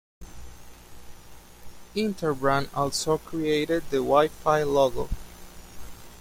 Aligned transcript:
Interbrand 1.95 2.69
also 2.75 3.19
created 3.19 3.83
the 3.91 3.97
Wi-Fi 3.97 4.63
logo. 4.63 5.07